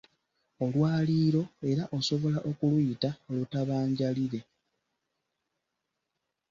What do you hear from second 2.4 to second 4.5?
okuluyita Olutabanjaliire.